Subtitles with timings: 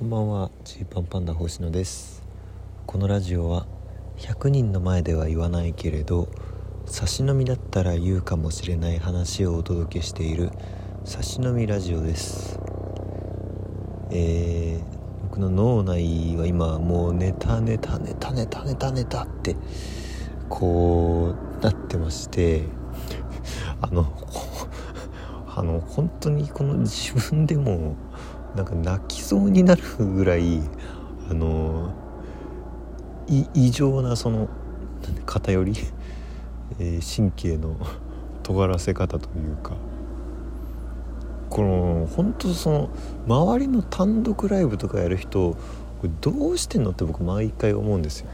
[0.00, 0.50] こんばんは。
[0.64, 2.22] ジーパンパンダ星野です。
[2.86, 3.66] このラジオは
[4.16, 6.30] 100人の前では言わないけれど
[6.86, 10.52] 差し飲みだったら言うかもしれない話をお届けしている
[11.04, 12.58] 差し飲みラジオです。
[14.10, 19.54] えー、僕の脳内は今もうネタネタネタネタネタネタって
[20.48, 22.62] こうなってまして
[23.82, 24.10] あの
[25.46, 27.96] あの本当にこの自分でも
[28.54, 30.60] なんか泣きそうになるぐらい
[31.30, 31.92] あの
[33.54, 34.48] 異常なその
[35.24, 35.74] 偏り、
[36.80, 37.76] えー、神経の
[38.42, 39.76] 尖らせ方というか
[41.48, 42.90] この本当その
[43.26, 45.58] 周りの単独ライブとかやる人こ
[46.04, 48.30] れどうしてんのって僕毎回思うんですよ。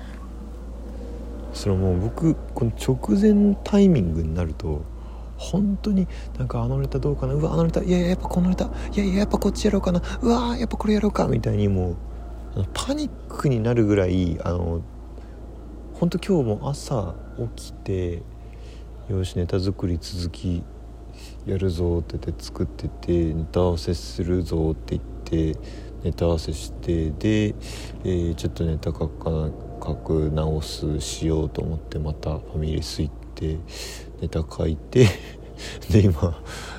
[1.53, 4.83] それもう僕この直前タイミングになると
[5.37, 6.09] 本当に
[6.39, 7.35] なんかあのネタどうかな？
[7.35, 10.03] うわあのネタいやいややっぱこのネタいやいややっぱこっちやろうかな。
[10.23, 11.97] うわやっぱこれやろうかみたいにもう
[12.73, 14.83] パニックになるぐらいあの
[15.95, 17.15] 本当今日も朝
[17.57, 18.23] 起きて
[19.09, 20.63] よしネタ作り続き
[21.47, 25.03] やるぞって言って作っててネタ合わせするぞって言っ
[25.53, 25.59] て
[26.03, 29.51] ネタ合わせしてで、えー、ちょっとネタ書か
[29.83, 33.59] 書く直すしようと思ってまたファミレス行って
[34.21, 35.07] ネタ書いて
[35.91, 36.37] で今、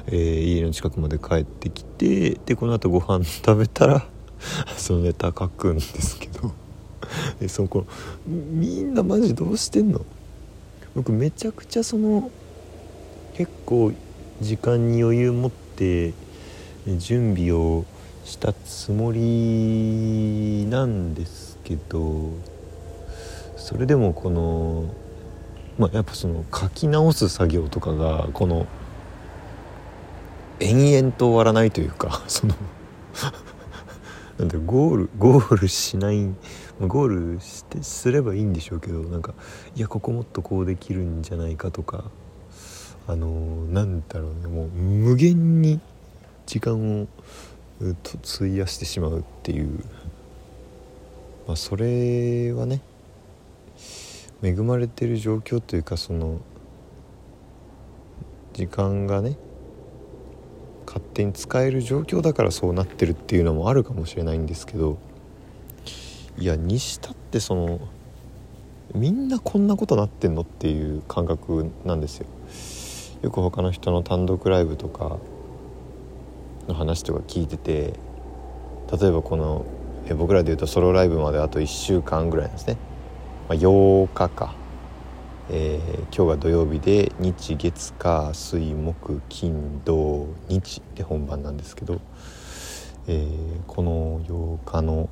[0.08, 4.06] えー、家の近くまで帰ってきてでこの後ご飯食べたら
[4.78, 6.52] そのネタ書くんですけど
[7.40, 7.86] でそこ
[8.28, 10.02] みんなマジどうしてんの？
[10.96, 12.32] 僕めちゃくちゃその
[13.36, 13.94] 結構
[14.42, 16.14] 時間に余裕持って
[16.98, 17.86] 準備を
[18.26, 22.32] したつもりなんですけど
[23.56, 24.86] それでもこの
[25.78, 28.66] まあ、やっぱその書き直す作業とかがこの
[30.60, 32.56] 延々と終わらないというか その
[34.38, 36.28] なんでゴールゴールしない
[36.80, 39.34] ゴールしてすればいいんでしょうけどなんか
[39.76, 42.06] いやここもっとこうできるんじゃないかとか
[43.08, 45.80] あのなんだろうねもう無限に
[46.46, 47.08] 時間を
[48.04, 49.84] と費やしてしまうっていう、
[51.48, 52.82] まあ、それはね
[54.44, 56.40] 恵まれてる状況というかその
[58.54, 59.38] 時間がね
[60.87, 64.98] 勝手に使える状況だからそうなってるっていうのもあるかもしれないんですけど
[66.39, 67.80] いやにしたってその
[68.95, 72.27] みんなこんなことなってんのっていう感覚なんですよ。
[73.21, 75.17] よく他の人の単独ライブとか
[76.67, 77.93] の話とか聞いてて
[78.99, 79.65] 例えばこの
[80.08, 82.77] え僕らでいうとソロライブまであと1週間ぐらいなんですね
[83.48, 84.55] まあ、8日か、
[85.50, 92.02] えー、今日が土曜日で日月火水木金土日で本番なんですけど、
[93.08, 95.10] えー、この8日の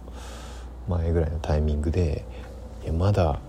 [0.89, 2.25] 前ぐらいのタイミングで
[2.83, 3.39] いやまだ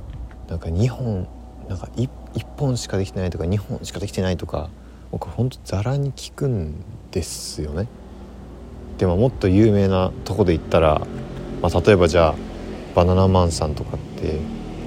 [0.49, 1.27] なんか2本
[1.69, 4.71] なんか 1, 1本しかできてないとか2本しかできてないとか
[5.11, 7.89] 僕ほんとざらに聞くんですよね。
[8.99, 11.05] でももっと有名なとこで言ったら、
[11.61, 12.35] まあ、例えばじゃあ
[12.95, 14.39] バナナマンさんとかって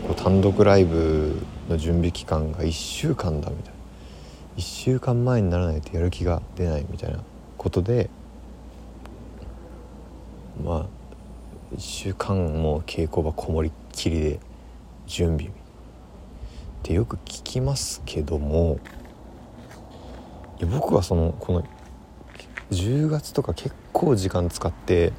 [0.07, 1.35] こう単独ライブ
[1.69, 3.79] の準備期間が1週間だみたいな。
[4.59, 7.19] 1週間前にならないとやる気が出ないみたいな
[7.57, 8.09] ことで
[10.61, 10.85] まあ
[11.73, 14.39] 1週間も稽古場こもりっきりで
[15.07, 15.51] 準備っ
[16.83, 18.79] てよく聞きますけども
[20.59, 21.63] いや僕はそのこの
[22.71, 25.13] 10月とか結構時間使って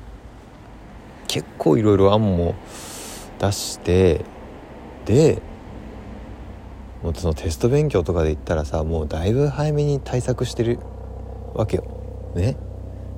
[1.29, 2.55] 結構いろいろ案も
[3.39, 4.23] 出して
[5.07, 5.41] で
[7.03, 10.79] もうそのテスト勉強とかで言ったらさもうだいぶ早めに対策してる
[11.55, 11.85] わけよ。
[12.35, 12.57] ね？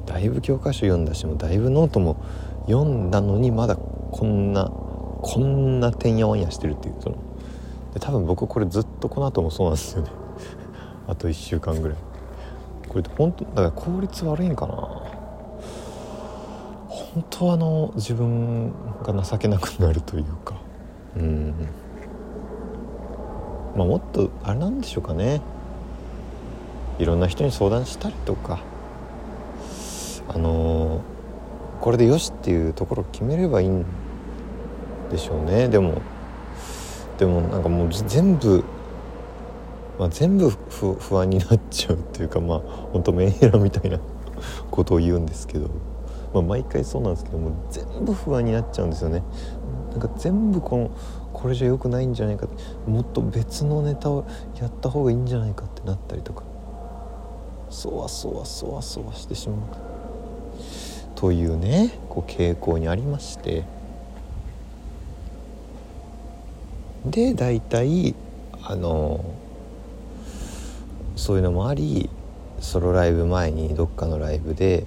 [0.06, 2.22] だいぶ教科書読んだしもうだいぶノートも
[2.66, 7.16] 読んだのにまだこんなこんなてんやわんやしてるっていうその。
[7.94, 10.10] で多分僕これずっとこの後もそうなんですよね。
[11.08, 11.96] あと1週間ぐらい。
[12.88, 14.74] これ本当だから効率悪いんかな。
[16.88, 20.54] 本当あの自分が情けなくなるというか。
[21.16, 21.54] うん。
[23.76, 25.40] まあもっとあれなんでしょうかね。
[26.98, 28.60] いろんな人に相談したりとか。
[30.28, 33.84] あのー、これでよしっていうところを決めればいいん
[35.10, 35.68] でしょうね。
[35.68, 36.00] でも
[37.18, 38.64] でもなんかもう全部、
[39.98, 42.58] まあ、全部不安になっちゃうっていうかまあ
[42.92, 43.98] 本当メンヘラみたいな
[44.70, 45.68] ことを言うんですけど、
[46.32, 49.22] まあ、毎回そうなんですけども全部不安になっちゃうんですよね。
[49.90, 50.90] なんか全部この
[51.42, 52.46] これじゃ良くないんじゃないか
[52.86, 54.24] もっと別のネタを
[54.60, 56.44] やった方がいいんじゃないかってなったりとか。
[57.68, 59.58] そわそわそわそわしてしまう。
[61.16, 63.64] というねこう傾向にありまして。
[67.06, 68.14] で大体
[68.62, 69.24] あの
[71.16, 72.08] そういうのもあり
[72.60, 74.84] ソロライブ前にどっかのライブで、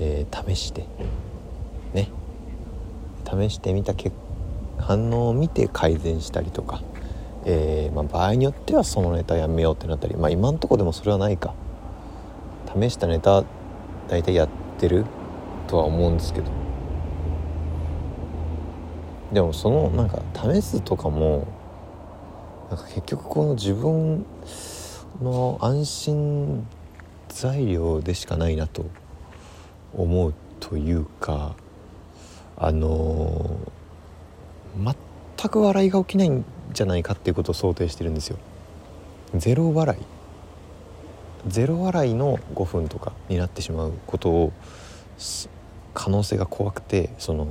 [0.00, 0.86] えー、試して。
[1.92, 2.08] ね。
[3.26, 4.16] 試してみた結
[4.78, 6.82] 反応を見て改善したりとか、
[7.44, 11.54] えー、まあ、場合によってはそのネタやめようってなったりまあ今んとこでもそれはないか。
[12.74, 13.44] 試したネタ
[14.08, 14.48] 大体やっ
[14.78, 15.06] てる
[15.66, 16.50] とは思うんですけど。
[19.32, 21.46] でもそのなんか試すとかも
[22.70, 24.24] なんか結局この自分
[25.22, 26.66] の安心
[27.28, 28.86] 材料でしかないなと
[29.94, 31.56] 思うというか
[32.56, 33.77] あのー、
[34.78, 38.38] 全く笑いが起きないんじゃないかっていうことを想定してるんですよ。
[39.34, 44.52] ゼロ笑いゼロ笑いの5分とかになってしまうことを
[45.94, 47.48] 可能性が怖くてその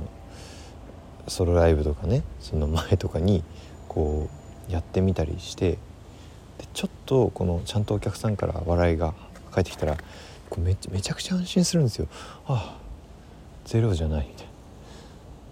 [1.28, 3.44] ソロライブとかねその前とかに
[3.88, 4.28] こ
[4.68, 5.72] うやってみたりして
[6.58, 9.14] でちょっとこのちゃんとお客さんから笑いが
[9.52, 9.96] 返ってきたら
[10.50, 12.08] こうめめちゃくちゃ安心するんですよ。
[12.46, 12.78] ああ
[13.64, 14.52] ゼロじゃないみたいな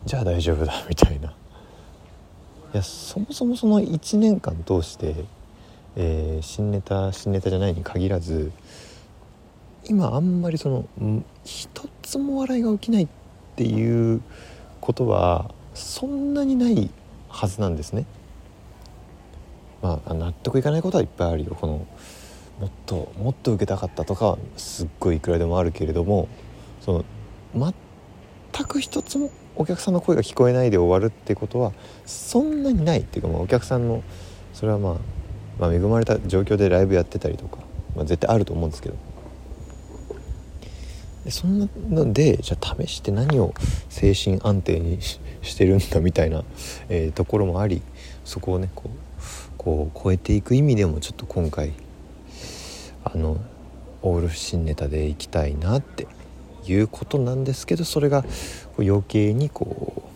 [0.06, 1.34] じゃあ大丈夫だみたいな
[2.76, 5.14] やそもそもその1年間通して、
[5.96, 8.52] えー、新ネタ新ネタじゃないに限らず
[9.84, 13.08] 今あんまりその一つも笑いが起きないっ
[13.56, 14.20] ていう
[14.80, 16.90] ことはそんなにない
[17.28, 18.06] はずなんですね。
[19.82, 21.86] まあ納得いかないことはいっぱいあるよこの
[22.60, 26.28] もっともっと受けたかったとかすっごいいくらでもあるけれども
[26.80, 27.04] その
[28.56, 31.72] 全く一つもお客さんの声が聞こえないで終わるってことは
[32.06, 34.02] そんなにないっていうか、まあ、お客さんの
[34.54, 34.96] それはまあ、
[35.58, 37.58] まあ、恵まれた状況でライブやってたりとか、
[37.94, 38.96] まあ、絶対あると思うんですけど。
[41.24, 43.52] でそんなのでじゃあ試して何を
[43.88, 46.44] 精神安定にしてるんだみたいな、
[46.88, 47.82] え、ところもあり
[48.24, 48.90] そこをねこう
[49.58, 51.72] こう超えていく意味でもちょっと今回
[53.02, 53.38] あの
[54.02, 56.06] オール新ネタでいきたいなって
[56.68, 58.24] いうことなんですけどそれが
[58.78, 60.10] 余計にこ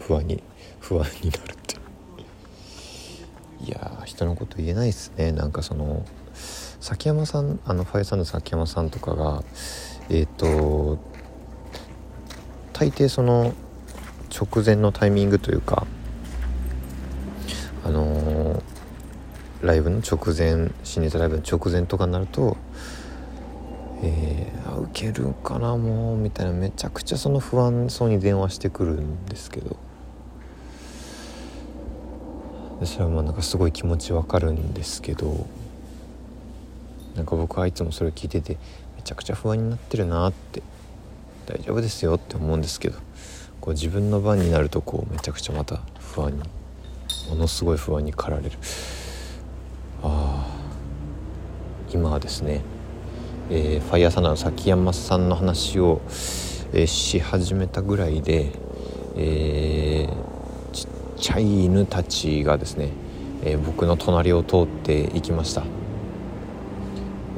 [0.00, 0.42] う不安に
[0.80, 1.76] 不安になるって。
[3.64, 5.32] いや人のこと言えないっすね。
[5.32, 6.04] なんかその
[6.80, 9.42] 崎山さんあのファイサンの崎山さんとかが
[10.08, 10.98] えっ、ー、と
[12.72, 13.54] 大抵その
[14.32, 15.86] 直前のタイミングというか
[17.84, 18.62] あのー、
[19.62, 22.56] ライブの直前新ネタライブの直前とかになると
[24.02, 26.52] えー、受けるかなもうみたいな。
[26.52, 29.76] めちゃくちゃその不安そうに電話してくるんですけど。
[32.84, 35.46] それはまあなんかすごい気持ちわかるんですけど。
[37.16, 38.58] なんか僕はいつもそれを聞いてて
[38.96, 40.62] めちゃくちゃ不安になってるなって。
[41.46, 42.98] 大丈夫ですよって思うんですけど。
[43.60, 46.38] こう自分の番になるとこうめちゃくちゃまた不安に
[47.28, 48.58] ものすごい不安に駆られる。
[50.02, 50.56] ああ
[51.92, 52.60] 今はですね
[53.48, 56.00] えー、ファイヤーサンダーの崎山さんの話を、
[56.72, 58.50] えー、し始めたぐらいで、
[59.16, 62.90] えー、ちっちゃい犬たちがですね、
[63.44, 65.64] え僕の隣を通っていきました、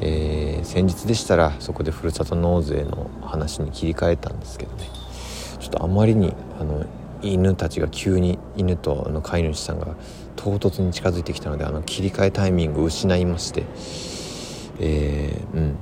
[0.00, 4.88] え先日でしたらそこでふるさと納税の話に切り替えたんですけどね。
[5.61, 6.87] ちょっとあまりにあの
[7.21, 9.97] 犬たちが急に犬とあの飼い主さんが
[10.37, 13.64] 唐突に近づいてきたのであの切り替えタイミングを失いまして、
[14.80, 15.76] えー、うん。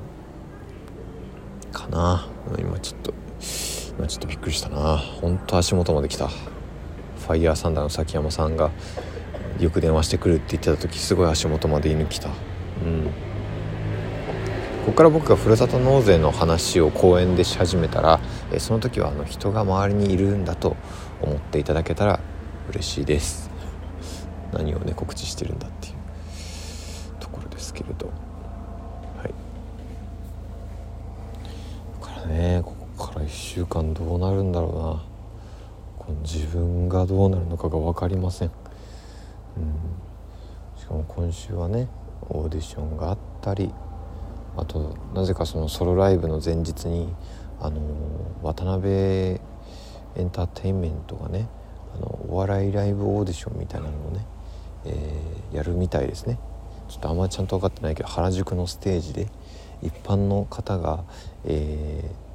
[1.77, 2.27] かな。
[2.59, 3.13] 今ちょっと
[3.99, 4.97] 今ちょっとびっくりしたな。
[4.97, 6.29] 本当足元まで来た。
[6.29, 8.71] ファイヤーサンダーの崎山さんが
[9.59, 12.29] よく電話してくるって言ってた時すごい足元まで犬来た。
[12.29, 12.31] う
[12.89, 13.05] ん。
[14.87, 18.21] ここから僕がふるさと納税の話を公園でし始めたら
[18.53, 20.77] えその時はあの人が周りにいるんだと
[21.21, 22.21] 思っていただけたら
[22.71, 23.51] 嬉しいです。
[24.53, 25.95] 何をね告知してるんだっていう
[27.19, 28.11] ところですけれど
[32.27, 35.17] ねここから1週間どうなるんだろうな。
[36.07, 38.51] この自分がどうなるのかが分かりません、
[39.57, 41.89] うん、しかも今週はね
[42.29, 43.73] オーディションがあったり
[44.57, 47.13] あとなぜかそのソロライブの前日に
[47.61, 47.81] あの
[48.43, 49.41] 渡辺エ
[50.21, 51.49] ンターテインメントがね
[51.97, 54.25] あのお笑いライブオーディションみたいなのをね、
[54.85, 56.39] えー、やるみたいですね。
[56.89, 59.27] ちょっとあんまりちゃんと分かってないけど原宿のステージで
[59.83, 61.03] 一般の方が、
[61.45, 62.26] えー、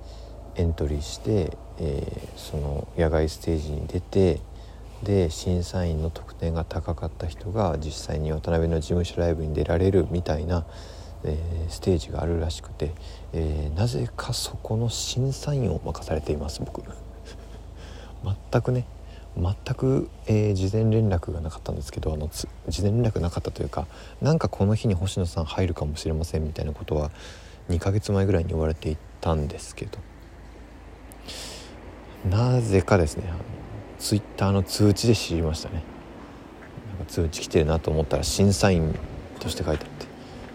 [0.61, 4.39] エントリーして、えー、その野外ステージに出て
[5.03, 10.65] で審査員の得点が高かった人が実際に渡辺の事務所ライブに出られるみたいな
[11.23, 12.93] えー、ステージがあるらしくて、
[13.33, 16.81] えー、なぜかそこの審査員を任されています僕。
[18.51, 18.85] 全くね
[19.37, 22.29] 全く、えー、事前連絡がなかったんですけどあの
[22.67, 23.87] 事前連絡なかったというか
[24.21, 27.11] なんかこの日に星野さん入るかもしれませんみたいなことは
[27.69, 30.10] 2ヶ月前ぐらいに言われていたんですけど。
[32.29, 33.23] なぜかですね
[33.97, 35.83] ツイッターの通知で知りましたね。
[36.97, 38.95] なんか通知来てるなと思ったら審査員
[39.39, 40.07] として書いてあって。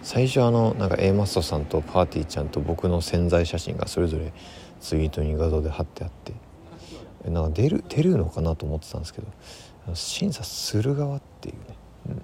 [0.03, 4.31] 最初あのなんか A マストさんとパーティーちゃんと僕の潜在写真がそれぞれ
[4.79, 6.33] ツイートに画像で貼ってあって。
[7.29, 9.27] なんか出る出るのかなと思ってたんですけど
[9.95, 11.61] 審査する側っていうね、
[12.09, 12.21] うん、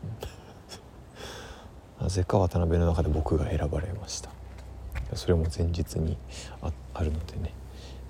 [2.03, 4.29] なぜか渡辺の中で僕が選ばれました。
[5.15, 6.17] それも前日に
[6.61, 7.53] ああるのでね。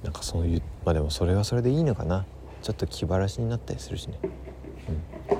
[0.03, 2.25] なんかそういうまあでもそれはそれでいいのかな。
[2.61, 4.95] ちょっと気晴らしになったりするしね、うん。
[5.35, 5.39] ま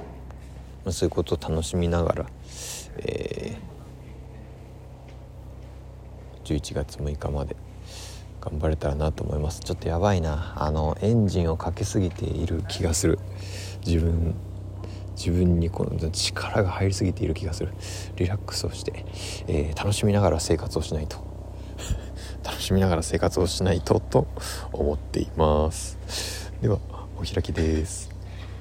[0.87, 2.25] あ、そういうことを楽しみながら、
[2.97, 7.55] えー、11月6日まで
[8.41, 9.61] 頑張れたらなと思います。
[9.61, 10.53] ちょっとやばいな。
[10.57, 13.19] あのエンジンをかけすぎている気がする。
[13.85, 14.35] 自分
[15.15, 17.73] 自分にこの力が入りすぎている気がする。
[18.17, 19.05] リラックスをして、
[19.47, 21.32] えー、楽しみながら生活をしないと。
[22.43, 24.27] 楽しみながら生活をしないとと
[24.71, 26.51] 思っています。
[26.61, 26.79] では
[27.17, 28.12] お開きです。